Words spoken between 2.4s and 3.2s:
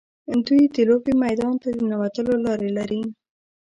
لارې لري.